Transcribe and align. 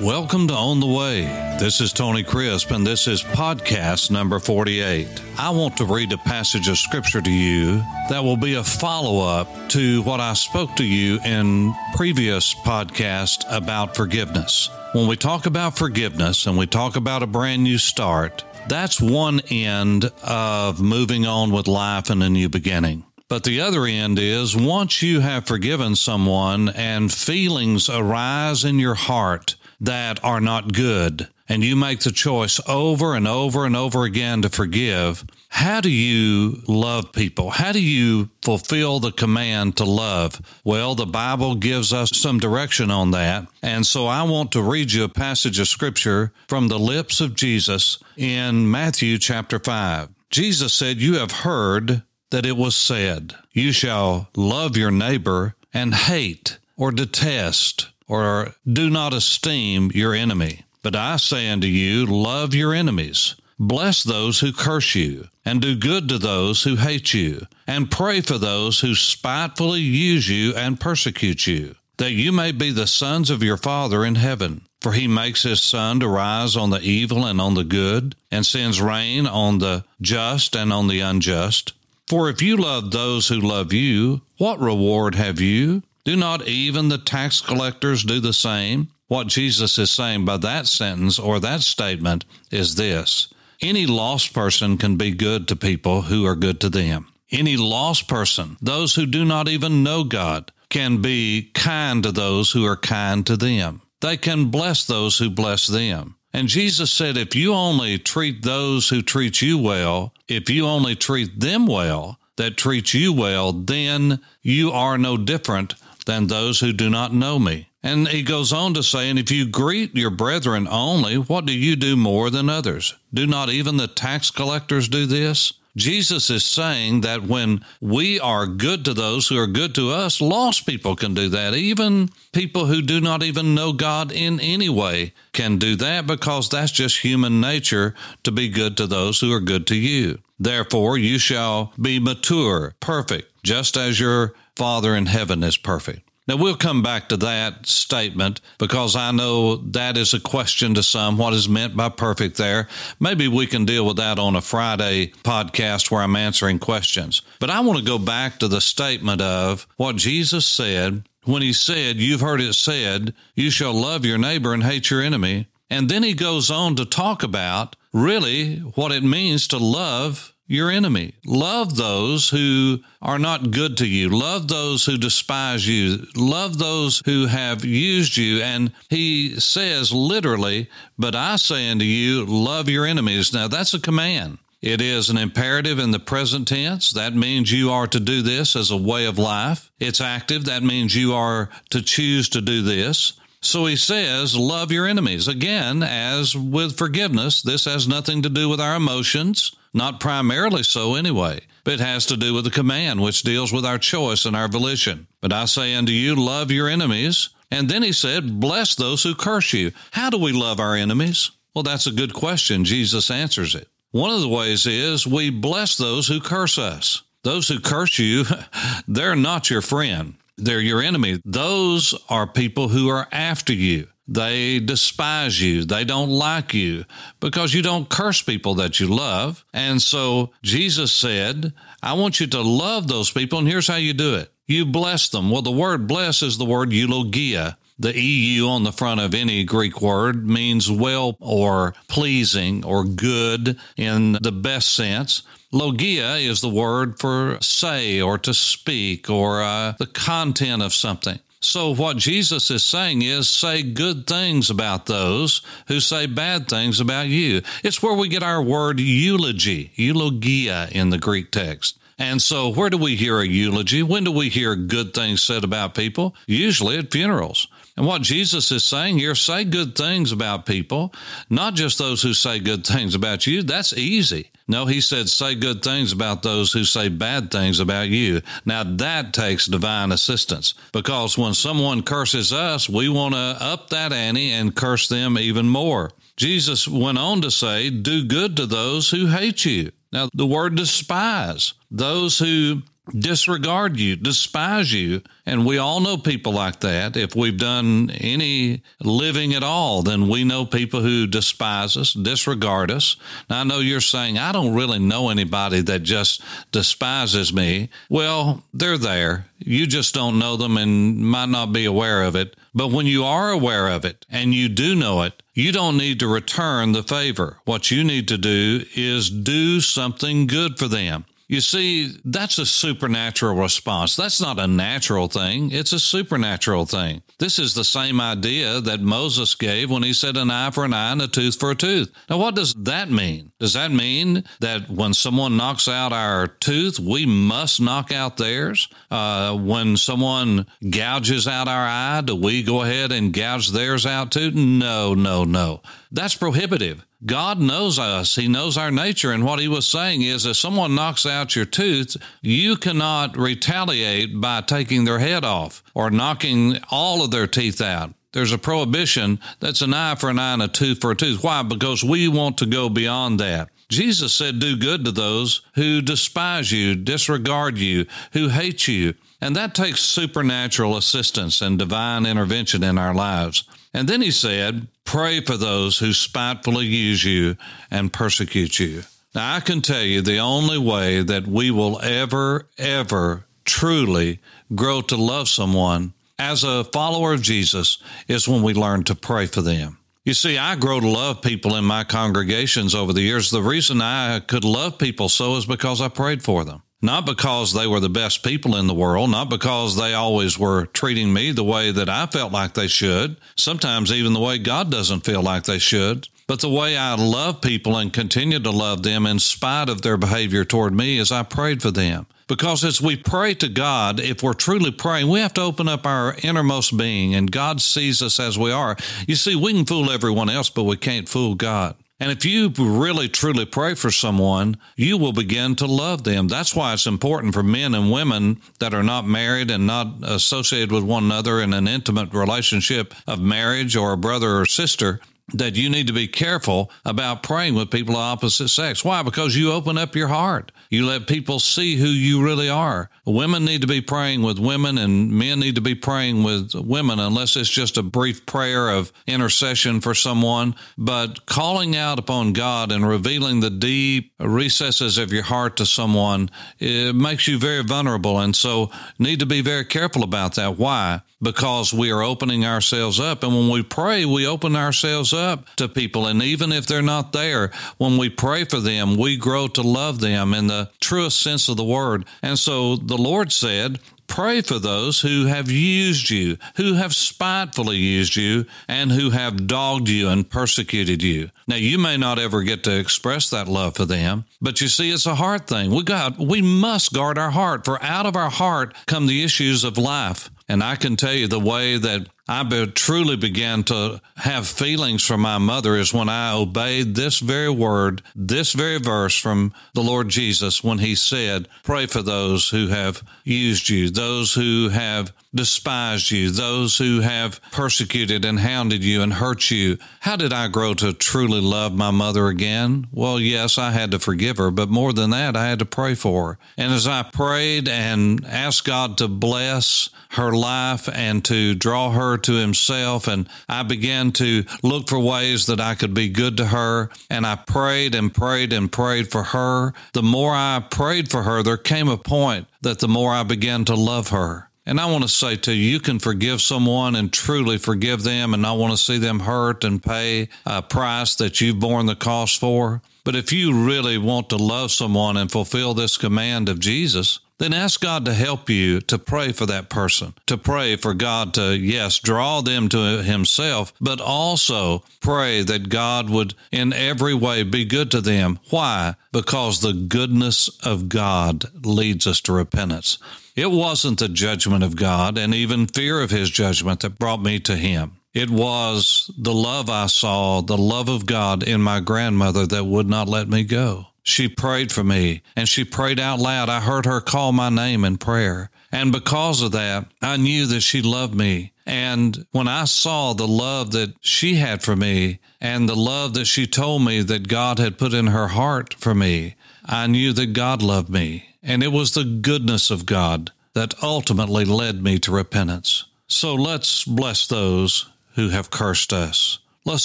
Welcome 0.00 0.48
to 0.48 0.54
On 0.54 0.80
the 0.80 0.86
Way. 0.86 1.24
This 1.60 1.82
is 1.82 1.92
Tony 1.92 2.22
Crisp, 2.22 2.70
and 2.70 2.86
this 2.86 3.06
is 3.06 3.22
podcast 3.22 4.10
number 4.10 4.38
48. 4.38 5.06
I 5.36 5.50
want 5.50 5.76
to 5.76 5.84
read 5.84 6.10
a 6.14 6.16
passage 6.16 6.68
of 6.68 6.78
scripture 6.78 7.20
to 7.20 7.30
you 7.30 7.82
that 8.08 8.24
will 8.24 8.38
be 8.38 8.54
a 8.54 8.64
follow 8.64 9.20
up 9.20 9.46
to 9.68 10.00
what 10.04 10.18
I 10.18 10.32
spoke 10.32 10.74
to 10.76 10.86
you 10.86 11.20
in 11.22 11.74
previous 11.96 12.54
podcast 12.54 13.44
about 13.54 13.94
forgiveness. 13.94 14.70
When 14.92 15.06
we 15.06 15.16
talk 15.16 15.44
about 15.44 15.76
forgiveness 15.76 16.46
and 16.46 16.56
we 16.56 16.66
talk 16.66 16.96
about 16.96 17.22
a 17.22 17.26
brand 17.26 17.62
new 17.62 17.76
start, 17.76 18.42
that's 18.70 19.02
one 19.02 19.40
end 19.50 20.10
of 20.22 20.80
moving 20.80 21.26
on 21.26 21.50
with 21.50 21.68
life 21.68 22.08
and 22.08 22.22
a 22.22 22.30
new 22.30 22.48
beginning. 22.48 23.04
But 23.28 23.44
the 23.44 23.60
other 23.60 23.84
end 23.84 24.18
is 24.18 24.56
once 24.56 25.02
you 25.02 25.20
have 25.20 25.46
forgiven 25.46 25.94
someone 25.94 26.70
and 26.70 27.12
feelings 27.12 27.90
arise 27.90 28.64
in 28.64 28.78
your 28.78 28.94
heart 28.94 29.56
that 29.80 30.22
are 30.22 30.40
not 30.40 30.72
good, 30.72 31.28
and 31.48 31.64
you 31.64 31.74
make 31.74 32.00
the 32.00 32.12
choice 32.12 32.60
over 32.68 33.14
and 33.14 33.26
over 33.26 33.64
and 33.64 33.74
over 33.74 34.04
again 34.04 34.42
to 34.42 34.48
forgive, 34.48 35.24
how 35.48 35.80
do 35.80 35.90
you 35.90 36.62
love 36.68 37.12
people? 37.12 37.50
How 37.50 37.72
do 37.72 37.82
you 37.82 38.30
fulfill 38.40 39.00
the 39.00 39.10
command 39.10 39.76
to 39.78 39.84
love? 39.84 40.40
Well, 40.62 40.94
the 40.94 41.06
Bible 41.06 41.56
gives 41.56 41.92
us 41.92 42.16
some 42.16 42.38
direction 42.38 42.90
on 42.90 43.10
that. 43.10 43.48
And 43.62 43.84
so 43.84 44.06
I 44.06 44.22
want 44.22 44.52
to 44.52 44.62
read 44.62 44.92
you 44.92 45.02
a 45.02 45.08
passage 45.08 45.58
of 45.58 45.66
scripture 45.66 46.32
from 46.46 46.68
the 46.68 46.78
lips 46.78 47.20
of 47.20 47.34
Jesus 47.34 47.98
in 48.16 48.70
Matthew 48.70 49.18
chapter 49.18 49.58
5. 49.58 50.08
Jesus 50.30 50.72
said, 50.72 51.00
You 51.00 51.14
have 51.14 51.32
heard 51.32 52.04
that 52.30 52.46
it 52.46 52.56
was 52.56 52.76
said, 52.76 53.34
You 53.52 53.72
shall 53.72 54.28
love 54.36 54.76
your 54.76 54.92
neighbor 54.92 55.56
and 55.74 55.94
hate 55.94 56.58
or 56.76 56.92
detest 56.92 57.88
or 58.10 58.54
do 58.70 58.90
not 58.90 59.14
esteem 59.14 59.92
your 59.94 60.12
enemy. 60.14 60.64
But 60.82 60.96
I 60.96 61.16
say 61.16 61.48
unto 61.48 61.68
you, 61.68 62.06
love 62.06 62.54
your 62.54 62.74
enemies, 62.74 63.36
bless 63.56 64.02
those 64.02 64.40
who 64.40 64.52
curse 64.52 64.96
you, 64.96 65.28
and 65.44 65.62
do 65.62 65.76
good 65.76 66.08
to 66.08 66.18
those 66.18 66.64
who 66.64 66.74
hate 66.74 67.14
you, 67.14 67.46
and 67.68 67.90
pray 67.90 68.20
for 68.20 68.36
those 68.36 68.80
who 68.80 68.96
spitefully 68.96 69.80
use 69.80 70.28
you 70.28 70.56
and 70.56 70.80
persecute 70.80 71.46
you, 71.46 71.76
that 71.98 72.10
you 72.10 72.32
may 72.32 72.50
be 72.50 72.72
the 72.72 72.88
sons 72.88 73.30
of 73.30 73.44
your 73.44 73.56
Father 73.56 74.04
in 74.04 74.16
heaven. 74.16 74.62
For 74.80 74.92
he 74.92 75.06
makes 75.06 75.42
his 75.42 75.60
sun 75.60 76.00
to 76.00 76.08
rise 76.08 76.56
on 76.56 76.70
the 76.70 76.80
evil 76.80 77.26
and 77.26 77.40
on 77.40 77.54
the 77.54 77.64
good, 77.64 78.16
and 78.32 78.44
sends 78.44 78.80
rain 78.80 79.26
on 79.26 79.58
the 79.58 79.84
just 80.00 80.56
and 80.56 80.72
on 80.72 80.88
the 80.88 81.00
unjust. 81.00 81.74
For 82.08 82.28
if 82.28 82.42
you 82.42 82.56
love 82.56 82.90
those 82.90 83.28
who 83.28 83.38
love 83.38 83.72
you, 83.72 84.22
what 84.38 84.58
reward 84.58 85.14
have 85.14 85.38
you? 85.38 85.82
Do 86.04 86.16
not 86.16 86.48
even 86.48 86.88
the 86.88 86.98
tax 86.98 87.40
collectors 87.40 88.04
do 88.04 88.20
the 88.20 88.32
same? 88.32 88.88
What 89.08 89.26
Jesus 89.26 89.78
is 89.78 89.90
saying 89.90 90.24
by 90.24 90.36
that 90.38 90.66
sentence 90.66 91.18
or 91.18 91.40
that 91.40 91.60
statement 91.60 92.24
is 92.50 92.76
this 92.76 93.32
any 93.60 93.86
lost 93.86 94.32
person 94.32 94.78
can 94.78 94.96
be 94.96 95.10
good 95.10 95.46
to 95.48 95.56
people 95.56 96.02
who 96.02 96.24
are 96.24 96.36
good 96.36 96.60
to 96.60 96.70
them. 96.70 97.08
Any 97.30 97.56
lost 97.56 98.08
person, 98.08 98.56
those 98.62 98.94
who 98.94 99.06
do 99.06 99.24
not 99.24 99.48
even 99.48 99.82
know 99.82 100.04
God, 100.04 100.50
can 100.70 101.02
be 101.02 101.50
kind 101.54 102.02
to 102.04 102.12
those 102.12 102.52
who 102.52 102.64
are 102.64 102.76
kind 102.76 103.26
to 103.26 103.36
them. 103.36 103.82
They 104.00 104.16
can 104.16 104.46
bless 104.46 104.86
those 104.86 105.18
who 105.18 105.28
bless 105.28 105.66
them. 105.66 106.16
And 106.32 106.48
Jesus 106.48 106.90
said, 106.90 107.16
if 107.16 107.34
you 107.34 107.52
only 107.52 107.98
treat 107.98 108.42
those 108.42 108.88
who 108.88 109.02
treat 109.02 109.42
you 109.42 109.58
well, 109.58 110.14
if 110.28 110.48
you 110.48 110.66
only 110.66 110.94
treat 110.94 111.40
them 111.40 111.66
well 111.66 112.18
that 112.36 112.56
treat 112.56 112.94
you 112.94 113.12
well, 113.12 113.52
then 113.52 114.20
you 114.40 114.70
are 114.70 114.96
no 114.96 115.16
different 115.16 115.74
than 116.10 116.26
those 116.26 116.58
who 116.58 116.72
do 116.72 116.90
not 116.90 117.14
know 117.14 117.38
me. 117.38 117.68
And 117.84 118.08
he 118.08 118.24
goes 118.24 118.52
on 118.52 118.74
to 118.74 118.82
say, 118.82 119.08
And 119.08 119.16
if 119.18 119.30
you 119.30 119.46
greet 119.46 119.94
your 119.94 120.10
brethren 120.10 120.66
only, 120.68 121.14
what 121.14 121.46
do 121.46 121.52
you 121.52 121.76
do 121.76 121.94
more 121.94 122.30
than 122.30 122.48
others? 122.48 122.96
Do 123.14 123.28
not 123.28 123.48
even 123.48 123.76
the 123.76 123.86
tax 123.86 124.28
collectors 124.32 124.88
do 124.88 125.06
this? 125.06 125.52
Jesus 125.76 126.28
is 126.28 126.44
saying 126.44 127.02
that 127.02 127.22
when 127.22 127.64
we 127.80 128.18
are 128.18 128.48
good 128.48 128.84
to 128.86 128.92
those 128.92 129.28
who 129.28 129.38
are 129.38 129.46
good 129.46 129.72
to 129.76 129.92
us, 129.92 130.20
lost 130.20 130.66
people 130.66 130.96
can 130.96 131.14
do 131.14 131.28
that. 131.28 131.54
Even 131.54 132.10
people 132.32 132.66
who 132.66 132.82
do 132.82 133.00
not 133.00 133.22
even 133.22 133.54
know 133.54 133.72
God 133.72 134.10
in 134.10 134.40
any 134.40 134.68
way 134.68 135.14
can 135.32 135.58
do 135.58 135.76
that 135.76 136.08
because 136.08 136.48
that's 136.48 136.72
just 136.72 136.98
human 136.98 137.40
nature 137.40 137.94
to 138.24 138.32
be 138.32 138.48
good 138.48 138.76
to 138.78 138.88
those 138.88 139.20
who 139.20 139.32
are 139.32 139.38
good 139.38 139.64
to 139.68 139.76
you. 139.76 140.18
Therefore, 140.40 140.96
you 140.96 141.18
shall 141.18 141.72
be 141.78 142.00
mature, 142.00 142.74
perfect, 142.80 143.30
just 143.42 143.76
as 143.76 144.00
your 144.00 144.34
Father 144.56 144.96
in 144.96 145.06
heaven 145.06 145.44
is 145.44 145.58
perfect. 145.58 146.08
Now, 146.26 146.36
we'll 146.36 146.56
come 146.56 146.82
back 146.82 147.08
to 147.08 147.16
that 147.18 147.66
statement 147.66 148.40
because 148.58 148.94
I 148.94 149.10
know 149.10 149.56
that 149.56 149.96
is 149.96 150.14
a 150.14 150.20
question 150.20 150.74
to 150.74 150.82
some. 150.82 151.18
What 151.18 151.32
is 151.32 151.48
meant 151.48 151.76
by 151.76 151.88
perfect 151.88 152.36
there? 152.36 152.68
Maybe 153.00 153.26
we 153.26 153.46
can 153.46 153.64
deal 153.64 153.84
with 153.84 153.96
that 153.96 154.18
on 154.18 154.36
a 154.36 154.40
Friday 154.40 155.08
podcast 155.08 155.90
where 155.90 156.02
I'm 156.02 156.16
answering 156.16 156.58
questions. 156.58 157.22
But 157.40 157.50
I 157.50 157.60
want 157.60 157.80
to 157.80 157.84
go 157.84 157.98
back 157.98 158.38
to 158.38 158.48
the 158.48 158.60
statement 158.60 159.20
of 159.20 159.66
what 159.76 159.96
Jesus 159.96 160.46
said 160.46 161.02
when 161.24 161.42
he 161.42 161.52
said, 161.52 161.96
You've 161.96 162.20
heard 162.20 162.40
it 162.40 162.54
said, 162.54 163.12
you 163.34 163.50
shall 163.50 163.74
love 163.74 164.04
your 164.04 164.18
neighbor 164.18 164.54
and 164.54 164.62
hate 164.62 164.88
your 164.88 165.02
enemy. 165.02 165.48
And 165.68 165.88
then 165.88 166.02
he 166.02 166.14
goes 166.14 166.50
on 166.50 166.76
to 166.76 166.84
talk 166.84 167.22
about 167.22 167.76
really 167.92 168.56
what 168.58 168.92
it 168.92 169.02
means 169.02 169.48
to 169.48 169.58
love 169.58 170.34
your 170.46 170.68
enemy. 170.68 171.14
Love 171.24 171.76
those 171.76 172.30
who 172.30 172.80
are 173.00 173.20
not 173.20 173.52
good 173.52 173.76
to 173.76 173.86
you. 173.86 174.08
Love 174.08 174.48
those 174.48 174.84
who 174.84 174.98
despise 174.98 175.66
you. 175.66 176.06
Love 176.16 176.58
those 176.58 177.00
who 177.04 177.26
have 177.26 177.64
used 177.64 178.16
you. 178.16 178.42
And 178.42 178.72
he 178.88 179.38
says 179.38 179.92
literally, 179.92 180.68
but 180.98 181.14
I 181.14 181.36
say 181.36 181.70
unto 181.70 181.84
you, 181.84 182.24
love 182.26 182.68
your 182.68 182.84
enemies. 182.84 183.32
Now 183.32 183.46
that's 183.46 183.74
a 183.74 183.80
command. 183.80 184.38
It 184.60 184.82
is 184.82 185.08
an 185.08 185.16
imperative 185.16 185.78
in 185.78 185.90
the 185.90 185.98
present 186.00 186.48
tense. 186.48 186.90
That 186.90 187.14
means 187.14 187.50
you 187.50 187.70
are 187.70 187.86
to 187.86 188.00
do 188.00 188.20
this 188.20 188.56
as 188.56 188.70
a 188.70 188.76
way 188.76 189.06
of 189.06 189.18
life. 189.18 189.70
It's 189.78 190.02
active. 190.02 190.44
That 190.44 190.62
means 190.62 190.94
you 190.94 191.14
are 191.14 191.48
to 191.70 191.80
choose 191.80 192.28
to 192.30 192.42
do 192.42 192.60
this. 192.60 193.14
So 193.42 193.66
he 193.66 193.76
says, 193.76 194.36
love 194.36 194.70
your 194.70 194.86
enemies. 194.86 195.26
Again, 195.26 195.82
as 195.82 196.36
with 196.36 196.76
forgiveness, 196.76 197.40
this 197.40 197.64
has 197.64 197.88
nothing 197.88 198.22
to 198.22 198.28
do 198.28 198.48
with 198.48 198.60
our 198.60 198.76
emotions. 198.76 199.56
Not 199.72 200.00
primarily 200.00 200.62
so, 200.62 200.94
anyway, 200.94 201.40
but 201.64 201.74
it 201.74 201.80
has 201.80 202.04
to 202.06 202.16
do 202.16 202.34
with 202.34 202.44
the 202.44 202.50
command, 202.50 203.00
which 203.00 203.22
deals 203.22 203.52
with 203.52 203.64
our 203.64 203.78
choice 203.78 204.26
and 204.26 204.36
our 204.36 204.48
volition. 204.48 205.06
But 205.20 205.32
I 205.32 205.46
say 205.46 205.74
unto 205.74 205.92
you, 205.92 206.16
love 206.16 206.50
your 206.50 206.68
enemies. 206.68 207.30
And 207.50 207.68
then 207.68 207.82
he 207.82 207.92
said, 207.92 208.40
bless 208.40 208.74
those 208.74 209.02
who 209.02 209.14
curse 209.14 209.52
you. 209.52 209.72
How 209.92 210.10
do 210.10 210.18
we 210.18 210.32
love 210.32 210.60
our 210.60 210.74
enemies? 210.74 211.30
Well, 211.54 211.62
that's 211.62 211.86
a 211.86 211.92
good 211.92 212.12
question. 212.12 212.64
Jesus 212.64 213.10
answers 213.10 213.54
it. 213.54 213.68
One 213.90 214.10
of 214.10 214.20
the 214.20 214.28
ways 214.28 214.66
is 214.66 215.06
we 215.06 215.30
bless 215.30 215.76
those 215.76 216.06
who 216.06 216.20
curse 216.20 216.58
us. 216.58 217.02
Those 217.22 217.48
who 217.48 217.60
curse 217.60 217.98
you, 217.98 218.24
they're 218.88 219.16
not 219.16 219.50
your 219.50 219.62
friend. 219.62 220.14
They're 220.40 220.60
your 220.60 220.82
enemy. 220.82 221.20
Those 221.24 221.94
are 222.08 222.26
people 222.26 222.68
who 222.68 222.88
are 222.88 223.06
after 223.12 223.52
you. 223.52 223.88
They 224.08 224.58
despise 224.58 225.40
you. 225.40 225.64
They 225.64 225.84
don't 225.84 226.10
like 226.10 226.52
you 226.52 226.84
because 227.20 227.54
you 227.54 227.62
don't 227.62 227.88
curse 227.88 228.22
people 228.22 228.54
that 228.56 228.80
you 228.80 228.88
love. 228.88 229.44
And 229.52 229.80
so 229.80 230.32
Jesus 230.42 230.90
said, 230.90 231.52
I 231.80 231.92
want 231.92 232.18
you 232.18 232.26
to 232.26 232.42
love 232.42 232.88
those 232.88 233.10
people. 233.10 233.38
And 233.38 233.46
here's 233.46 233.68
how 233.68 233.76
you 233.76 233.94
do 233.94 234.16
it 234.16 234.32
you 234.48 234.66
bless 234.66 235.08
them. 235.10 235.30
Well, 235.30 235.42
the 235.42 235.52
word 235.52 235.86
bless 235.86 236.22
is 236.22 236.38
the 236.38 236.44
word 236.44 236.72
eulogia. 236.72 237.56
The 237.80 237.98
EU 237.98 238.46
on 238.46 238.64
the 238.64 238.72
front 238.72 239.00
of 239.00 239.14
any 239.14 239.42
Greek 239.42 239.80
word 239.80 240.28
means 240.28 240.70
well 240.70 241.16
or 241.18 241.72
pleasing 241.88 242.62
or 242.62 242.84
good 242.84 243.58
in 243.74 244.18
the 244.20 244.32
best 244.32 244.76
sense. 244.76 245.22
Logia 245.50 246.16
is 246.16 246.42
the 246.42 246.50
word 246.50 247.00
for 247.00 247.38
say 247.40 247.98
or 248.02 248.18
to 248.18 248.34
speak 248.34 249.08
or 249.08 249.42
uh, 249.42 249.72
the 249.78 249.86
content 249.86 250.62
of 250.62 250.74
something. 250.74 251.20
So, 251.40 251.74
what 251.74 251.96
Jesus 251.96 252.50
is 252.50 252.62
saying 252.62 253.00
is 253.00 253.30
say 253.30 253.62
good 253.62 254.06
things 254.06 254.50
about 254.50 254.84
those 254.84 255.40
who 255.68 255.80
say 255.80 256.04
bad 256.04 256.50
things 256.50 256.80
about 256.80 257.08
you. 257.08 257.40
It's 257.64 257.82
where 257.82 257.94
we 257.94 258.08
get 258.08 258.22
our 258.22 258.42
word 258.42 258.78
eulogy, 258.78 259.72
eulogia 259.74 260.68
in 260.70 260.90
the 260.90 260.98
Greek 260.98 261.30
text. 261.30 261.78
And 262.00 262.22
so, 262.22 262.48
where 262.48 262.70
do 262.70 262.78
we 262.78 262.96
hear 262.96 263.20
a 263.20 263.26
eulogy? 263.26 263.82
When 263.82 264.04
do 264.04 264.10
we 264.10 264.30
hear 264.30 264.56
good 264.56 264.94
things 264.94 265.22
said 265.22 265.44
about 265.44 265.74
people? 265.74 266.16
Usually 266.26 266.78
at 266.78 266.90
funerals. 266.90 267.46
And 267.76 267.84
what 267.86 268.00
Jesus 268.00 268.50
is 268.50 268.64
saying 268.64 268.98
here, 268.98 269.14
say 269.14 269.44
good 269.44 269.76
things 269.76 270.10
about 270.10 270.46
people, 270.46 270.94
not 271.28 271.54
just 271.54 271.76
those 271.76 272.00
who 272.00 272.14
say 272.14 272.40
good 272.40 272.66
things 272.66 272.94
about 272.94 273.26
you. 273.26 273.42
That's 273.42 273.74
easy. 273.74 274.30
No, 274.48 274.64
he 274.64 274.80
said, 274.80 275.10
say 275.10 275.34
good 275.34 275.62
things 275.62 275.92
about 275.92 276.22
those 276.22 276.52
who 276.52 276.64
say 276.64 276.88
bad 276.88 277.30
things 277.30 277.60
about 277.60 277.88
you. 277.88 278.22
Now 278.46 278.64
that 278.64 279.12
takes 279.12 279.46
divine 279.46 279.92
assistance 279.92 280.54
because 280.72 281.18
when 281.18 281.34
someone 281.34 281.82
curses 281.82 282.32
us, 282.32 282.66
we 282.66 282.88
want 282.88 283.14
to 283.14 283.36
up 283.38 283.68
that 283.70 283.92
ante 283.92 284.32
and 284.32 284.56
curse 284.56 284.88
them 284.88 285.18
even 285.18 285.50
more. 285.50 285.90
Jesus 286.16 286.66
went 286.66 286.98
on 286.98 287.20
to 287.20 287.30
say, 287.30 287.68
do 287.68 288.04
good 288.04 288.38
to 288.38 288.46
those 288.46 288.88
who 288.88 289.06
hate 289.06 289.44
you. 289.44 289.70
Now, 289.92 290.08
the 290.14 290.26
word 290.26 290.54
despise, 290.54 291.54
those 291.70 292.18
who 292.18 292.62
disregard 292.98 293.78
you, 293.78 293.96
despise 293.96 294.72
you. 294.72 295.02
And 295.26 295.46
we 295.46 295.58
all 295.58 295.80
know 295.80 295.96
people 295.96 296.32
like 296.32 296.60
that. 296.60 296.96
If 296.96 297.14
we've 297.14 297.36
done 297.36 297.90
any 297.90 298.62
living 298.80 299.34
at 299.34 299.42
all, 299.42 299.82
then 299.82 300.08
we 300.08 300.24
know 300.24 300.44
people 300.44 300.80
who 300.80 301.06
despise 301.06 301.76
us, 301.76 301.92
disregard 301.92 302.70
us. 302.70 302.96
Now, 303.28 303.40
I 303.40 303.44
know 303.44 303.60
you're 303.60 303.80
saying, 303.80 304.18
I 304.18 304.32
don't 304.32 304.54
really 304.54 304.78
know 304.78 305.08
anybody 305.08 305.60
that 305.62 305.82
just 305.82 306.22
despises 306.52 307.32
me. 307.32 307.68
Well, 307.88 308.42
they're 308.52 308.78
there. 308.78 309.26
You 309.38 309.66
just 309.66 309.94
don't 309.94 310.18
know 310.18 310.36
them 310.36 310.56
and 310.56 310.98
might 310.98 311.28
not 311.28 311.52
be 311.52 311.64
aware 311.64 312.02
of 312.02 312.16
it. 312.16 312.36
But 312.54 312.72
when 312.72 312.86
you 312.86 313.04
are 313.04 313.30
aware 313.30 313.68
of 313.68 313.84
it 313.84 314.04
and 314.10 314.34
you 314.34 314.48
do 314.48 314.74
know 314.74 315.02
it, 315.02 315.22
you 315.40 315.52
don't 315.52 315.78
need 315.78 315.98
to 316.00 316.06
return 316.06 316.72
the 316.72 316.82
favor. 316.82 317.38
What 317.46 317.70
you 317.70 317.82
need 317.82 318.08
to 318.08 318.18
do 318.18 318.64
is 318.74 319.08
do 319.08 319.60
something 319.60 320.26
good 320.26 320.58
for 320.58 320.68
them. 320.68 321.06
You 321.30 321.40
see, 321.40 321.96
that's 322.04 322.38
a 322.38 322.44
supernatural 322.44 323.36
response. 323.36 323.94
That's 323.94 324.20
not 324.20 324.40
a 324.40 324.48
natural 324.48 325.06
thing, 325.06 325.52
it's 325.52 325.72
a 325.72 325.78
supernatural 325.78 326.66
thing. 326.66 327.02
This 327.20 327.38
is 327.38 327.54
the 327.54 327.62
same 327.62 328.00
idea 328.00 328.60
that 328.60 328.80
Moses 328.80 329.36
gave 329.36 329.70
when 329.70 329.84
he 329.84 329.92
said 329.92 330.16
an 330.16 330.28
eye 330.28 330.50
for 330.50 330.64
an 330.64 330.74
eye 330.74 330.90
and 330.90 331.02
a 331.02 331.06
tooth 331.06 331.38
for 331.38 331.52
a 331.52 331.54
tooth. 331.54 331.92
Now, 332.08 332.18
what 332.18 332.34
does 332.34 332.54
that 332.54 332.90
mean? 332.90 333.30
Does 333.38 333.52
that 333.52 333.70
mean 333.70 334.24
that 334.40 334.68
when 334.68 334.92
someone 334.92 335.36
knocks 335.36 335.68
out 335.68 335.92
our 335.92 336.26
tooth, 336.26 336.80
we 336.80 337.06
must 337.06 337.60
knock 337.60 337.92
out 337.92 338.16
theirs? 338.16 338.68
Uh, 338.90 339.36
when 339.36 339.76
someone 339.76 340.46
gouges 340.68 341.28
out 341.28 341.46
our 341.46 341.64
eye, 341.64 342.00
do 342.04 342.16
we 342.16 342.42
go 342.42 342.62
ahead 342.62 342.90
and 342.90 343.12
gouge 343.12 343.50
theirs 343.50 343.86
out 343.86 344.10
too? 344.10 344.32
No, 344.32 344.94
no, 344.94 345.22
no. 345.22 345.62
That's 345.92 346.16
prohibitive. 346.16 346.84
God 347.04 347.40
knows 347.40 347.78
us. 347.78 348.14
He 348.14 348.28
knows 348.28 348.58
our 348.58 348.70
nature. 348.70 349.12
And 349.12 349.24
what 349.24 349.40
he 349.40 349.48
was 349.48 349.66
saying 349.66 350.02
is 350.02 350.26
if 350.26 350.36
someone 350.36 350.74
knocks 350.74 351.06
out 351.06 351.34
your 351.34 351.46
tooth, 351.46 351.96
you 352.20 352.56
cannot 352.56 353.16
retaliate 353.16 354.20
by 354.20 354.42
taking 354.42 354.84
their 354.84 354.98
head 354.98 355.24
off 355.24 355.62
or 355.74 355.90
knocking 355.90 356.58
all 356.70 357.02
of 357.02 357.10
their 357.10 357.26
teeth 357.26 357.60
out. 357.60 357.94
There's 358.12 358.32
a 358.32 358.38
prohibition 358.38 359.20
that's 359.38 359.62
an 359.62 359.72
eye 359.72 359.94
for 359.94 360.10
an 360.10 360.18
eye 360.18 360.34
and 360.34 360.42
a 360.42 360.48
tooth 360.48 360.80
for 360.80 360.90
a 360.90 360.96
tooth. 360.96 361.22
Why? 361.22 361.42
Because 361.42 361.84
we 361.84 362.08
want 362.08 362.38
to 362.38 362.46
go 362.46 362.68
beyond 362.68 363.20
that. 363.20 363.48
Jesus 363.68 364.12
said, 364.12 364.40
Do 364.40 364.56
good 364.56 364.84
to 364.84 364.90
those 364.90 365.42
who 365.54 365.80
despise 365.80 366.50
you, 366.50 366.74
disregard 366.74 367.56
you, 367.56 367.86
who 368.12 368.28
hate 368.28 368.66
you. 368.66 368.94
And 369.20 369.36
that 369.36 369.54
takes 369.54 369.80
supernatural 369.80 370.76
assistance 370.76 371.42
and 371.42 371.58
divine 371.58 372.06
intervention 372.06 372.62
in 372.62 372.78
our 372.78 372.94
lives. 372.94 373.44
And 373.74 373.88
then 373.88 374.02
he 374.02 374.10
said, 374.10 374.68
Pray 374.84 375.20
for 375.20 375.36
those 375.36 375.78
who 375.78 375.92
spitefully 375.92 376.66
use 376.66 377.04
you 377.04 377.36
and 377.70 377.92
persecute 377.92 378.58
you. 378.58 378.82
Now, 379.14 379.36
I 379.36 379.40
can 379.40 379.60
tell 379.60 379.82
you 379.82 380.02
the 380.02 380.18
only 380.18 380.58
way 380.58 381.02
that 381.02 381.26
we 381.26 381.50
will 381.50 381.80
ever, 381.80 382.48
ever 382.58 383.24
truly 383.44 384.20
grow 384.54 384.80
to 384.82 384.96
love 384.96 385.28
someone 385.28 385.92
as 386.18 386.44
a 386.44 386.64
follower 386.64 387.14
of 387.14 387.22
Jesus 387.22 387.78
is 388.08 388.28
when 388.28 388.42
we 388.42 388.54
learn 388.54 388.84
to 388.84 388.94
pray 388.94 389.26
for 389.26 389.42
them. 389.42 389.78
You 390.04 390.14
see, 390.14 390.38
I 390.38 390.54
grow 390.56 390.80
to 390.80 390.88
love 390.88 391.22
people 391.22 391.56
in 391.56 391.64
my 391.64 391.84
congregations 391.84 392.74
over 392.74 392.92
the 392.92 393.02
years. 393.02 393.30
The 393.30 393.42
reason 393.42 393.80
I 393.80 394.20
could 394.20 394.44
love 394.44 394.78
people 394.78 395.08
so 395.08 395.36
is 395.36 395.46
because 395.46 395.80
I 395.80 395.88
prayed 395.88 396.22
for 396.22 396.44
them. 396.44 396.62
Not 396.82 397.04
because 397.04 397.52
they 397.52 397.66
were 397.66 397.80
the 397.80 397.90
best 397.90 398.22
people 398.22 398.56
in 398.56 398.66
the 398.66 398.74
world, 398.74 399.10
not 399.10 399.28
because 399.28 399.76
they 399.76 399.92
always 399.92 400.38
were 400.38 400.64
treating 400.66 401.12
me 401.12 401.30
the 401.30 401.44
way 401.44 401.70
that 401.72 401.90
I 401.90 402.06
felt 402.06 402.32
like 402.32 402.54
they 402.54 402.68
should, 402.68 403.18
sometimes 403.36 403.92
even 403.92 404.14
the 404.14 404.20
way 404.20 404.38
God 404.38 404.70
doesn't 404.70 405.04
feel 405.04 405.22
like 405.22 405.44
they 405.44 405.58
should, 405.58 406.08
but 406.26 406.40
the 406.40 406.48
way 406.48 406.78
I 406.78 406.94
love 406.94 407.42
people 407.42 407.76
and 407.76 407.92
continue 407.92 408.38
to 408.38 408.50
love 408.50 408.82
them 408.82 409.04
in 409.04 409.18
spite 409.18 409.68
of 409.68 409.82
their 409.82 409.98
behavior 409.98 410.44
toward 410.44 410.72
me 410.72 410.98
as 410.98 411.12
I 411.12 411.22
prayed 411.22 411.60
for 411.60 411.70
them. 411.70 412.06
Because 412.28 412.64
as 412.64 412.80
we 412.80 412.96
pray 412.96 413.34
to 413.34 413.48
God, 413.48 413.98
if 413.98 414.22
we're 414.22 414.34
truly 414.34 414.70
praying, 414.70 415.08
we 415.08 415.18
have 415.18 415.34
to 415.34 415.40
open 415.42 415.68
up 415.68 415.84
our 415.84 416.14
innermost 416.22 416.78
being, 416.78 417.14
and 417.14 417.30
God 417.30 417.60
sees 417.60 418.00
us 418.00 418.20
as 418.20 418.38
we 418.38 418.52
are. 418.52 418.76
You 419.08 419.16
see, 419.16 419.34
we 419.34 419.52
can 419.52 419.66
fool 419.66 419.90
everyone 419.90 420.30
else, 420.30 420.48
but 420.48 420.62
we 420.62 420.76
can't 420.76 421.08
fool 421.08 421.34
God. 421.34 421.74
And 422.00 422.10
if 422.10 422.24
you 422.24 422.48
really 422.58 423.08
truly 423.08 423.44
pray 423.44 423.74
for 423.74 423.90
someone, 423.90 424.56
you 424.74 424.96
will 424.96 425.12
begin 425.12 425.54
to 425.56 425.66
love 425.66 426.02
them. 426.02 426.28
That's 426.28 426.56
why 426.56 426.72
it's 426.72 426.86
important 426.86 427.34
for 427.34 427.42
men 427.42 427.74
and 427.74 427.92
women 427.92 428.40
that 428.58 428.72
are 428.72 428.82
not 428.82 429.06
married 429.06 429.50
and 429.50 429.66
not 429.66 429.96
associated 430.02 430.72
with 430.72 430.82
one 430.82 431.04
another 431.04 431.40
in 431.40 431.52
an 431.52 431.68
intimate 431.68 432.14
relationship 432.14 432.94
of 433.06 433.20
marriage 433.20 433.76
or 433.76 433.92
a 433.92 433.98
brother 433.98 434.38
or 434.38 434.46
sister 434.46 435.00
that 435.34 435.56
you 435.56 435.70
need 435.70 435.86
to 435.86 435.92
be 435.92 436.08
careful 436.08 436.70
about 436.84 437.22
praying 437.22 437.54
with 437.54 437.70
people 437.70 437.94
of 437.94 438.00
opposite 438.00 438.48
sex. 438.48 438.84
Why? 438.84 439.02
Because 439.02 439.36
you 439.36 439.52
open 439.52 439.78
up 439.78 439.94
your 439.94 440.08
heart. 440.08 440.52
You 440.70 440.86
let 440.86 441.06
people 441.06 441.40
see 441.40 441.76
who 441.76 441.86
you 441.86 442.22
really 442.22 442.48
are. 442.48 442.90
Women 443.04 443.44
need 443.44 443.62
to 443.62 443.66
be 443.66 443.80
praying 443.80 444.22
with 444.22 444.38
women, 444.38 444.78
and 444.78 445.10
men 445.10 445.40
need 445.40 445.56
to 445.56 445.60
be 445.60 445.74
praying 445.74 446.22
with 446.22 446.54
women, 446.54 446.98
unless 446.98 447.36
it's 447.36 447.50
just 447.50 447.76
a 447.76 447.82
brief 447.82 448.24
prayer 448.26 448.70
of 448.70 448.92
intercession 449.06 449.80
for 449.80 449.94
someone. 449.94 450.54
But 450.78 451.26
calling 451.26 451.76
out 451.76 451.98
upon 451.98 452.32
God 452.32 452.72
and 452.72 452.86
revealing 452.86 453.40
the 453.40 453.50
deep 453.50 454.12
recesses 454.18 454.98
of 454.98 455.12
your 455.12 455.24
heart 455.24 455.56
to 455.56 455.66
someone, 455.66 456.30
it 456.58 456.94
makes 456.94 457.26
you 457.26 457.38
very 457.38 457.62
vulnerable. 457.62 458.20
And 458.20 458.34
so, 458.34 458.70
need 458.98 459.20
to 459.20 459.26
be 459.26 459.42
very 459.42 459.64
careful 459.64 460.02
about 460.02 460.34
that. 460.34 460.56
Why? 460.56 461.02
Because 461.22 461.72
we 461.72 461.90
are 461.90 462.02
opening 462.02 462.44
ourselves 462.44 462.98
up. 462.98 463.22
And 463.22 463.34
when 463.34 463.50
we 463.50 463.62
pray, 463.62 464.04
we 464.04 464.26
open 464.26 464.56
ourselves 464.56 465.12
up 465.12 465.46
to 465.56 465.68
people. 465.68 466.06
And 466.06 466.22
even 466.22 466.50
if 466.50 466.66
they're 466.66 466.82
not 466.82 467.12
there, 467.12 467.50
when 467.76 467.98
we 467.98 468.08
pray 468.08 468.44
for 468.44 468.58
them, 468.58 468.96
we 468.96 469.16
grow 469.16 469.46
to 469.48 469.62
love 469.62 470.00
them. 470.00 470.32
in 470.34 470.46
the 470.46 470.70
truest 470.80 471.22
sense 471.22 471.48
of 471.48 471.56
the 471.56 471.64
word. 471.64 472.04
And 472.22 472.38
so 472.38 472.76
the 472.76 472.96
Lord 472.98 473.32
said, 473.32 473.78
Pray 474.10 474.42
for 474.42 474.58
those 474.58 475.00
who 475.00 475.26
have 475.26 475.48
used 475.52 476.10
you, 476.10 476.36
who 476.56 476.74
have 476.74 476.92
spitefully 476.92 477.76
used 477.76 478.16
you, 478.16 478.44
and 478.66 478.90
who 478.90 479.10
have 479.10 479.46
dogged 479.46 479.88
you 479.88 480.08
and 480.08 480.28
persecuted 480.28 481.00
you. 481.00 481.30
Now, 481.46 481.54
you 481.54 481.78
may 481.78 481.96
not 481.96 482.18
ever 482.18 482.42
get 482.42 482.64
to 482.64 482.76
express 482.76 483.30
that 483.30 483.46
love 483.46 483.76
for 483.76 483.84
them, 483.84 484.24
but 484.42 484.60
you 484.60 484.66
see, 484.66 484.90
it's 484.90 485.06
a 485.06 485.14
heart 485.14 485.46
thing. 485.46 485.70
We 485.70 485.84
got, 485.84 486.18
we 486.18 486.42
must 486.42 486.92
guard 486.92 487.18
our 487.18 487.30
heart, 487.30 487.64
for 487.64 487.80
out 487.84 488.04
of 488.04 488.16
our 488.16 488.30
heart 488.30 488.74
come 488.86 489.06
the 489.06 489.22
issues 489.22 489.62
of 489.62 489.78
life. 489.78 490.28
And 490.50 490.64
I 490.64 490.74
can 490.74 490.96
tell 490.96 491.12
you 491.12 491.28
the 491.28 491.38
way 491.38 491.76
that 491.76 492.08
I 492.28 492.42
be, 492.42 492.66
truly 492.68 493.16
began 493.16 493.64
to 493.64 494.00
have 494.16 494.46
feelings 494.46 495.02
for 495.02 495.18
my 495.18 495.38
mother 495.38 495.76
is 495.76 495.92
when 495.92 496.08
I 496.08 496.32
obeyed 496.32 496.94
this 496.94 497.18
very 497.18 497.50
word, 497.50 498.02
this 498.14 498.52
very 498.52 498.78
verse 498.78 499.16
from 499.16 499.52
the 499.74 499.82
Lord 499.82 500.08
Jesus 500.08 500.62
when 500.62 500.78
he 500.78 500.94
said, 500.94 501.48
Pray 501.64 501.86
for 501.86 502.02
those 502.02 502.48
who 502.50 502.68
have 502.68 503.02
used 503.24 503.68
you, 503.68 503.90
those 503.90 504.34
who 504.34 504.68
have 504.68 505.12
despised 505.34 506.10
you, 506.10 506.30
those 506.30 506.78
who 506.78 507.00
have 507.00 507.40
persecuted 507.52 508.24
and 508.24 508.40
hounded 508.40 508.82
you 508.82 509.02
and 509.02 509.14
hurt 509.14 509.50
you. 509.50 509.78
How 510.00 510.16
did 510.16 510.32
I 510.32 510.48
grow 510.48 510.74
to 510.74 510.92
truly 510.92 511.40
love 511.40 511.72
my 511.72 511.90
mother 511.90 512.26
again? 512.28 512.86
Well, 512.92 513.20
yes, 513.20 513.58
I 513.58 513.70
had 513.70 513.92
to 513.92 513.98
forgive 513.98 514.38
her, 514.38 514.50
but 514.50 514.68
more 514.68 514.92
than 514.92 515.10
that, 515.10 515.36
I 515.36 515.46
had 515.46 515.60
to 515.60 515.64
pray 515.64 515.94
for 515.94 516.32
her. 516.32 516.38
And 516.56 516.72
as 516.72 516.86
I 516.86 517.02
prayed 517.02 517.68
and 517.68 518.24
asked 518.26 518.64
God 518.64 518.98
to 518.98 519.08
bless 519.08 519.90
her 520.10 520.32
life 520.32 520.88
and 520.92 521.24
to 521.24 521.54
draw 521.54 521.92
her 521.92 522.18
to 522.24 522.32
himself. 522.32 523.08
And 523.08 523.28
I 523.48 523.62
began 523.62 524.12
to 524.12 524.44
look 524.62 524.88
for 524.88 524.98
ways 524.98 525.46
that 525.46 525.60
I 525.60 525.74
could 525.74 525.94
be 525.94 526.08
good 526.08 526.36
to 526.38 526.46
her. 526.46 526.90
And 527.08 527.26
I 527.26 527.36
prayed 527.36 527.94
and 527.94 528.12
prayed 528.12 528.52
and 528.52 528.70
prayed 528.70 529.10
for 529.10 529.22
her. 529.22 529.72
The 529.92 530.02
more 530.02 530.32
I 530.32 530.64
prayed 530.70 531.10
for 531.10 531.22
her, 531.22 531.42
there 531.42 531.56
came 531.56 531.88
a 531.88 531.96
point 531.96 532.46
that 532.62 532.78
the 532.78 532.88
more 532.88 533.12
I 533.12 533.22
began 533.22 533.64
to 533.66 533.74
love 533.74 534.08
her. 534.08 534.50
And 534.66 534.78
I 534.78 534.86
want 534.86 535.02
to 535.02 535.08
say 535.08 535.36
to 535.36 535.52
you, 535.52 535.72
you 535.72 535.80
can 535.80 535.98
forgive 535.98 536.40
someone 536.40 536.94
and 536.94 537.12
truly 537.12 537.58
forgive 537.58 538.02
them 538.02 538.34
and 538.34 538.42
not 538.42 538.58
want 538.58 538.72
to 538.72 538.76
see 538.76 538.98
them 538.98 539.20
hurt 539.20 539.64
and 539.64 539.82
pay 539.82 540.28
a 540.46 540.62
price 540.62 541.14
that 541.16 541.40
you've 541.40 541.58
borne 541.58 541.86
the 541.86 541.96
cost 541.96 542.38
for. 542.38 542.82
But 543.02 543.16
if 543.16 543.32
you 543.32 543.66
really 543.66 543.98
want 543.98 544.28
to 544.30 544.36
love 544.36 544.70
someone 544.70 545.16
and 545.16 545.32
fulfill 545.32 545.74
this 545.74 545.96
command 545.96 546.48
of 546.48 546.60
Jesus, 546.60 547.20
then 547.40 547.54
ask 547.54 547.80
God 547.80 548.04
to 548.04 548.12
help 548.12 548.50
you 548.50 548.82
to 548.82 548.98
pray 548.98 549.32
for 549.32 549.46
that 549.46 549.70
person, 549.70 550.12
to 550.26 550.36
pray 550.36 550.76
for 550.76 550.92
God 550.92 551.32
to, 551.34 551.56
yes, 551.56 551.98
draw 551.98 552.42
them 552.42 552.68
to 552.68 553.02
Himself, 553.02 553.72
but 553.80 553.98
also 553.98 554.84
pray 555.00 555.42
that 555.42 555.70
God 555.70 556.10
would 556.10 556.34
in 556.52 556.74
every 556.74 557.14
way 557.14 557.42
be 557.42 557.64
good 557.64 557.90
to 557.92 558.02
them. 558.02 558.38
Why? 558.50 558.94
Because 559.10 559.60
the 559.60 559.72
goodness 559.72 560.50
of 560.62 560.90
God 560.90 561.46
leads 561.64 562.06
us 562.06 562.20
to 562.22 562.32
repentance. 562.34 562.98
It 563.34 563.50
wasn't 563.50 564.00
the 564.00 564.08
judgment 564.10 564.62
of 564.62 564.76
God 564.76 565.16
and 565.16 565.34
even 565.34 565.66
fear 565.66 566.02
of 566.02 566.10
His 566.10 566.28
judgment 566.28 566.80
that 566.80 566.98
brought 566.98 567.22
me 567.22 567.40
to 567.40 567.56
Him. 567.56 567.96
It 568.12 568.28
was 568.28 569.10
the 569.16 569.32
love 569.32 569.70
I 569.70 569.86
saw, 569.86 570.42
the 570.42 570.58
love 570.58 570.90
of 570.90 571.06
God 571.06 571.42
in 571.42 571.62
my 571.62 571.80
grandmother 571.80 572.46
that 572.48 572.66
would 572.66 572.88
not 572.88 573.08
let 573.08 573.28
me 573.28 573.44
go. 573.44 573.86
She 574.02 574.28
prayed 574.28 574.72
for 574.72 574.84
me 574.84 575.22
and 575.36 575.48
she 575.48 575.64
prayed 575.64 576.00
out 576.00 576.18
loud. 576.18 576.48
I 576.48 576.60
heard 576.60 576.86
her 576.86 577.00
call 577.00 577.32
my 577.32 577.50
name 577.50 577.84
in 577.84 577.98
prayer. 577.98 578.50
And 578.72 578.92
because 578.92 579.42
of 579.42 579.52
that, 579.52 579.86
I 580.00 580.16
knew 580.16 580.46
that 580.46 580.60
she 580.60 580.80
loved 580.80 581.14
me. 581.14 581.52
And 581.66 582.26
when 582.30 582.48
I 582.48 582.64
saw 582.64 583.12
the 583.12 583.28
love 583.28 583.72
that 583.72 583.94
she 584.00 584.36
had 584.36 584.62
for 584.62 584.76
me 584.76 585.20
and 585.40 585.68
the 585.68 585.76
love 585.76 586.14
that 586.14 586.26
she 586.26 586.46
told 586.46 586.84
me 586.84 587.02
that 587.02 587.28
God 587.28 587.58
had 587.58 587.78
put 587.78 587.94
in 587.94 588.08
her 588.08 588.28
heart 588.28 588.74
for 588.74 588.94
me, 588.94 589.36
I 589.64 589.86
knew 589.86 590.12
that 590.12 590.32
God 590.32 590.62
loved 590.62 590.88
me. 590.88 591.26
And 591.42 591.62
it 591.62 591.72
was 591.72 591.92
the 591.92 592.04
goodness 592.04 592.70
of 592.70 592.86
God 592.86 593.32
that 593.54 593.82
ultimately 593.82 594.44
led 594.44 594.82
me 594.82 594.98
to 595.00 595.12
repentance. 595.12 595.84
So 596.06 596.34
let's 596.34 596.84
bless 596.84 597.26
those 597.26 597.88
who 598.14 598.30
have 598.30 598.50
cursed 598.50 598.92
us. 598.92 599.38
Let's 599.64 599.84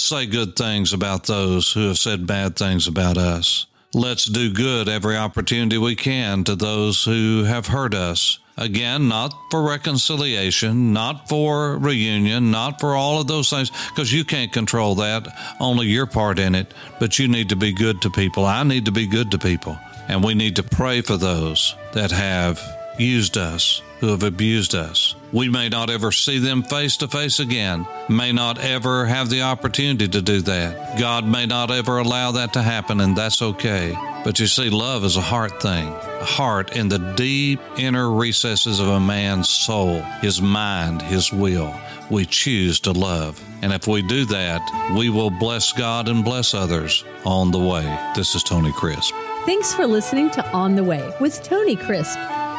say 0.00 0.26
good 0.26 0.56
things 0.56 0.92
about 0.92 1.26
those 1.26 1.72
who 1.72 1.88
have 1.88 1.98
said 1.98 2.26
bad 2.26 2.56
things 2.56 2.86
about 2.86 3.16
us. 3.16 3.66
Let's 3.94 4.26
do 4.26 4.52
good 4.52 4.88
every 4.88 5.16
opportunity 5.16 5.78
we 5.78 5.94
can 5.94 6.44
to 6.44 6.56
those 6.56 7.04
who 7.04 7.44
have 7.44 7.68
hurt 7.68 7.94
us. 7.94 8.38
Again, 8.58 9.08
not 9.08 9.34
for 9.50 9.62
reconciliation, 9.62 10.92
not 10.92 11.28
for 11.28 11.76
reunion, 11.76 12.50
not 12.50 12.80
for 12.80 12.94
all 12.94 13.20
of 13.20 13.26
those 13.26 13.50
things, 13.50 13.70
because 13.90 14.12
you 14.12 14.24
can't 14.24 14.52
control 14.52 14.94
that, 14.96 15.28
only 15.60 15.86
your 15.86 16.06
part 16.06 16.38
in 16.38 16.54
it. 16.54 16.72
But 16.98 17.18
you 17.18 17.28
need 17.28 17.50
to 17.50 17.56
be 17.56 17.72
good 17.72 18.00
to 18.02 18.10
people. 18.10 18.44
I 18.44 18.62
need 18.62 18.86
to 18.86 18.92
be 18.92 19.06
good 19.06 19.30
to 19.32 19.38
people. 19.38 19.78
And 20.08 20.24
we 20.24 20.34
need 20.34 20.56
to 20.56 20.62
pray 20.62 21.00
for 21.02 21.16
those 21.16 21.74
that 21.92 22.10
have 22.10 22.60
used 22.98 23.36
us, 23.36 23.82
who 24.00 24.08
have 24.08 24.22
abused 24.22 24.74
us. 24.74 25.14
We 25.32 25.48
may 25.48 25.68
not 25.68 25.90
ever 25.90 26.12
see 26.12 26.38
them 26.38 26.62
face 26.62 26.96
to 26.98 27.08
face 27.08 27.40
again, 27.40 27.86
may 28.08 28.32
not 28.32 28.58
ever 28.58 29.06
have 29.06 29.30
the 29.30 29.42
opportunity 29.42 30.08
to 30.08 30.22
do 30.22 30.40
that. 30.42 30.98
God 30.98 31.26
may 31.26 31.46
not 31.46 31.70
ever 31.70 31.98
allow 31.98 32.32
that 32.32 32.52
to 32.54 32.62
happen, 32.62 33.00
and 33.00 33.16
that's 33.16 33.42
okay. 33.42 33.96
But 34.24 34.38
you 34.38 34.46
see, 34.46 34.70
love 34.70 35.04
is 35.04 35.16
a 35.16 35.20
heart 35.20 35.62
thing, 35.62 35.88
a 35.88 36.24
heart 36.24 36.76
in 36.76 36.88
the 36.88 36.98
deep 37.16 37.60
inner 37.78 38.10
recesses 38.10 38.80
of 38.80 38.88
a 38.88 39.00
man's 39.00 39.48
soul, 39.48 40.00
his 40.20 40.42
mind, 40.42 41.02
his 41.02 41.32
will. 41.32 41.74
We 42.10 42.24
choose 42.24 42.80
to 42.80 42.92
love. 42.92 43.42
And 43.62 43.72
if 43.72 43.86
we 43.86 44.02
do 44.02 44.24
that, 44.26 44.94
we 44.96 45.10
will 45.10 45.30
bless 45.30 45.72
God 45.72 46.08
and 46.08 46.24
bless 46.24 46.54
others 46.54 47.04
on 47.24 47.50
the 47.50 47.58
way. 47.58 47.84
This 48.14 48.34
is 48.34 48.42
Tony 48.42 48.72
Crisp. 48.72 49.14
Thanks 49.44 49.74
for 49.74 49.86
listening 49.86 50.30
to 50.32 50.50
On 50.50 50.74
the 50.74 50.84
Way 50.84 51.12
with 51.20 51.42
Tony 51.42 51.76
Crisp. 51.76 52.18